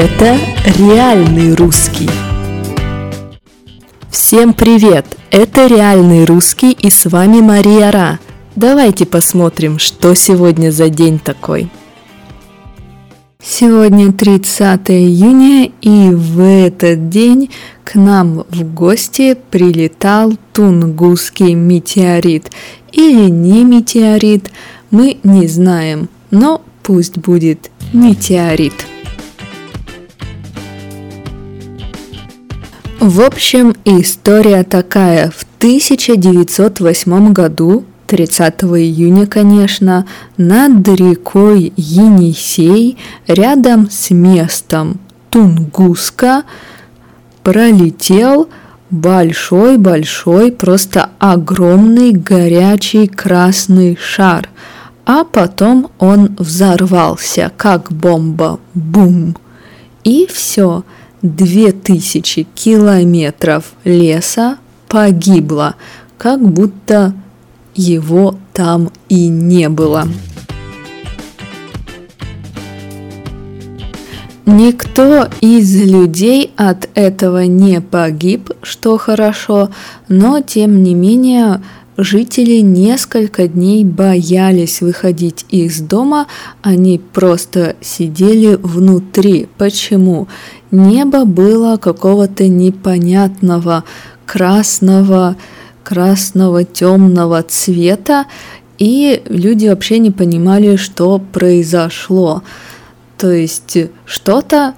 [0.00, 0.38] Это
[0.78, 2.08] реальный русский.
[4.08, 5.04] Всем привет!
[5.32, 8.20] Это реальный русский и с вами Мария Ра.
[8.54, 11.68] Давайте посмотрим, что сегодня за день такой.
[13.42, 17.50] Сегодня 30 июня, и в этот день
[17.82, 22.52] к нам в гости прилетал Тунгусский метеорит.
[22.92, 24.52] Или не метеорит,
[24.92, 28.87] мы не знаем, но пусть будет метеорит.
[33.00, 35.30] В общем, история такая.
[35.30, 40.04] В 1908 году 30 июня, конечно,
[40.36, 42.98] над рекой Енисей,
[43.28, 44.98] рядом с местом
[45.30, 46.42] Тунгуска,
[47.44, 48.48] пролетел
[48.90, 54.48] большой-большой, просто огромный горячий красный шар,
[55.06, 59.36] а потом он взорвался, как бомба, бум,
[60.02, 60.82] и все,
[61.22, 65.74] две тысячи километров леса погибло,
[66.16, 67.14] как будто
[67.74, 70.08] его там и не было.
[74.50, 79.68] Никто из людей от этого не погиб, что хорошо,
[80.08, 81.60] но тем не менее
[81.98, 86.28] жители несколько дней боялись выходить из дома,
[86.62, 89.48] они просто сидели внутри.
[89.58, 90.28] Почему?
[90.70, 93.84] Небо было какого-то непонятного
[94.26, 95.36] красного,
[95.82, 98.26] красного темного цвета,
[98.78, 102.42] и люди вообще не понимали, что произошло.
[103.16, 104.74] То есть что-то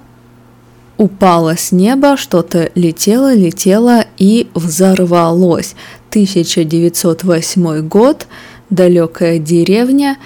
[0.97, 5.75] упало с неба, что-то летело, летело и взорвалось.
[6.11, 8.27] 1908 год,
[8.69, 10.17] далекая деревня,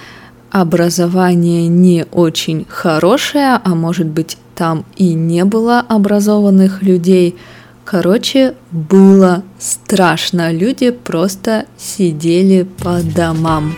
[0.50, 7.36] образование не очень хорошее, а может быть там и не было образованных людей–
[7.86, 10.50] Короче, было страшно.
[10.50, 13.76] Люди просто сидели по домам.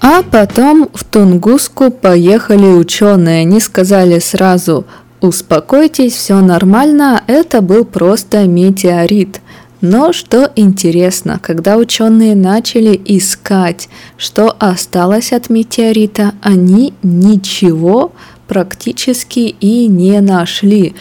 [0.00, 3.40] А потом в Тунгуску поехали ученые.
[3.40, 4.86] Они сказали сразу,
[5.20, 9.40] успокойтесь, все нормально, это был просто метеорит.
[9.80, 18.12] Но что интересно, когда ученые начали искать, что осталось от метеорита, они ничего
[18.48, 20.94] практически и не нашли.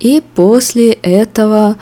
[0.00, 1.76] И после этого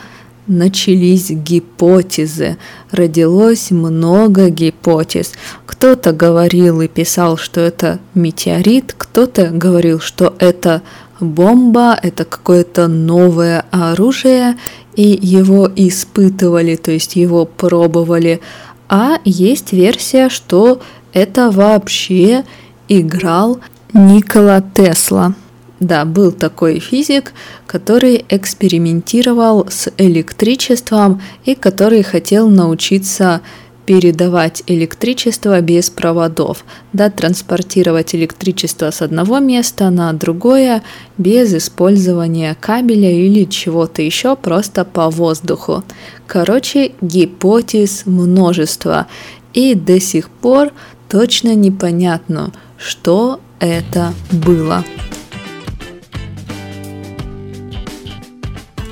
[0.47, 2.57] начались гипотезы,
[2.91, 5.31] родилось много гипотез.
[5.65, 10.81] Кто-то говорил и писал, что это метеорит, кто-то говорил, что это
[11.21, 14.57] бомба, это какое-то новое оружие,
[14.95, 18.41] и его испытывали, то есть его пробовали.
[18.89, 20.81] А есть версия, что
[21.13, 22.43] это вообще
[22.89, 23.59] играл
[23.93, 25.33] Никола Тесла.
[25.79, 27.33] Да, был такой физик,
[27.65, 33.41] который экспериментировал с электричеством и который хотел научиться
[33.85, 40.83] передавать электричество без проводов, да, транспортировать электричество с одного места на другое
[41.17, 45.83] без использования кабеля или чего-то еще, просто по воздуху.
[46.27, 49.07] Короче, гипотез множество,
[49.53, 50.71] и до сих пор
[51.09, 54.83] точно непонятно, что это было.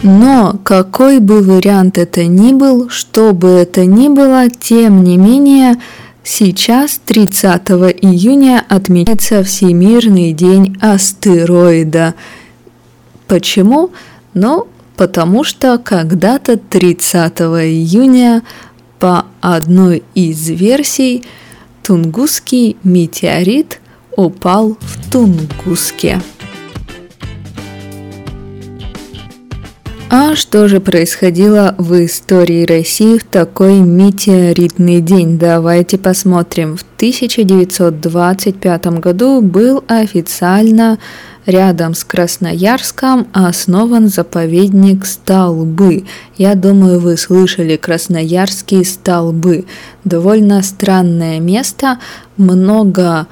[0.02, 5.76] Но какой бы вариант это ни был, что бы это ни было, тем не менее,
[6.24, 7.70] сейчас 30
[8.02, 12.16] июня отмечается Всемирный день астероида.
[13.28, 13.92] Почему?
[14.34, 18.44] Ну, потому что когда-то 30 июня
[19.00, 21.26] по одной из версий
[21.84, 23.82] Тунгусский метеорит
[24.16, 26.22] упал в Тунгуске.
[30.12, 35.38] А что же происходило в истории России в такой метеоритный день?
[35.38, 36.78] Давайте посмотрим.
[36.78, 40.98] В 1925 году был официально
[41.46, 46.06] рядом с Красноярском основан заповедник Столбы.
[46.38, 49.66] Я думаю, вы слышали Красноярские столбы.
[50.06, 52.00] Довольно странное место,
[52.36, 53.28] много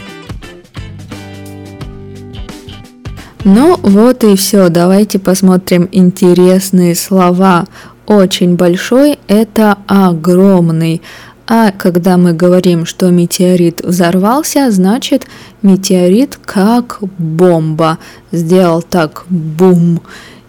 [3.44, 7.66] Ну вот и все, давайте посмотрим интересные слова.
[8.06, 11.02] Очень большой– это огромный.
[11.48, 15.26] А когда мы говорим, что метеорит взорвался, значит
[15.64, 17.98] метеорит как бомба.
[18.32, 20.02] Сделал так бум.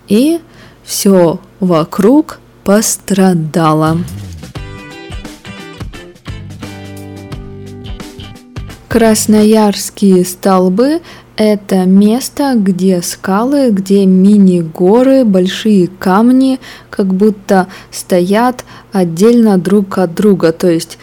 [0.07, 0.39] И
[0.85, 3.99] все вокруг пострадало.
[8.89, 11.01] Красноярские столбы–
[11.37, 16.61] это место, где скалы, где мини-горы, большие камни,
[16.91, 20.53] как будто стоят отдельно друг от друга.
[20.53, 20.99] То есть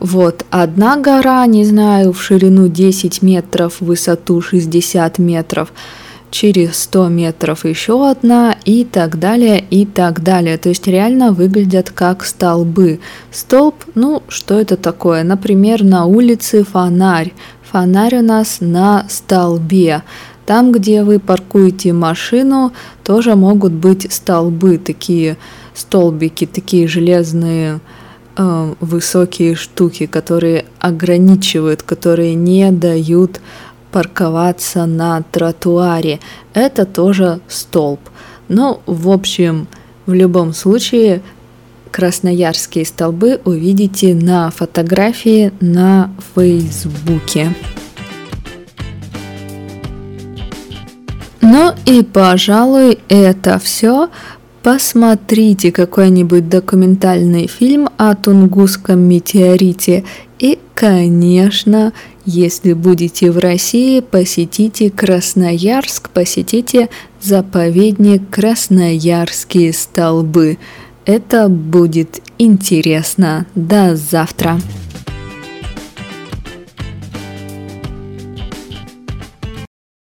[0.00, 5.72] вот одна гора, не знаю, в ширину 10 метров, в высоту 60 метров–
[6.36, 10.58] через 100 метров еще одна и так далее, и так далее.
[10.58, 13.00] То есть реально выглядят как столбы.
[13.30, 15.24] Столб, ну, что это такое?
[15.24, 17.32] Например, на улице фонарь.
[17.72, 20.02] Фонарь у нас на столбе.
[20.44, 22.72] Там, где вы паркуете машину,
[23.02, 25.38] тоже могут быть столбы, такие
[25.72, 27.80] столбики, такие железные
[28.36, 33.40] э, высокие штуки, которые ограничивают, которые не дают
[33.96, 36.20] парковаться на тротуаре.
[36.52, 37.98] Это тоже столб.
[38.48, 39.68] Но, ну, в общем,
[40.04, 41.22] в любом случае,
[41.90, 47.54] красноярские столбы увидите на фотографии на Фейсбуке.
[51.40, 54.10] Ну и, пожалуй, это все.
[54.62, 60.04] Посмотрите какой-нибудь документальный фильм о Тунгусском метеорите.
[60.38, 61.92] И, конечно,
[62.24, 66.88] если будете в России, посетите Красноярск, посетите
[67.20, 70.58] заповедник Красноярские столбы.
[71.04, 73.46] Это будет интересно.
[73.54, 74.60] До завтра.